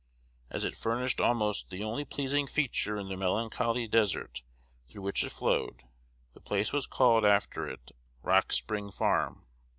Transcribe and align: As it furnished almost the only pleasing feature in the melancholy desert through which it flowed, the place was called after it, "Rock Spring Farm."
As 0.49 0.63
it 0.63 0.75
furnished 0.75 1.21
almost 1.21 1.69
the 1.69 1.83
only 1.83 2.05
pleasing 2.05 2.47
feature 2.47 2.97
in 2.97 3.07
the 3.07 3.15
melancholy 3.15 3.87
desert 3.87 4.41
through 4.87 5.03
which 5.03 5.23
it 5.23 5.29
flowed, 5.31 5.83
the 6.33 6.41
place 6.41 6.73
was 6.73 6.87
called 6.87 7.23
after 7.23 7.69
it, 7.69 7.91
"Rock 8.23 8.51
Spring 8.51 8.89
Farm." 8.89 9.45